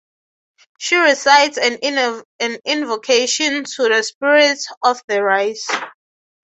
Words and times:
She 0.79 0.95
recites 0.95 1.59
an 1.59 1.75
invocation 1.75 3.65
to 3.65 3.83
the 3.87 4.01
spirits 4.01 4.67
of 4.81 4.99
the 5.07 5.21
rice. 5.21 5.67